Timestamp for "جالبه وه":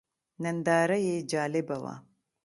1.31-1.95